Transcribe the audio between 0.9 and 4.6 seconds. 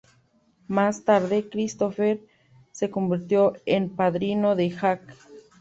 tarde, Cristopher se convirtió en padrino